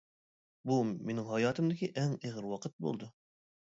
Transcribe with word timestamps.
بۇ 0.71 0.77
مىنىڭ 1.11 1.29
ھاياتىمدىكى 1.29 1.93
ئەڭ 1.95 2.19
ئېغىر 2.19 2.53
ۋاقىت 2.57 2.79
بولدى. 2.85 3.17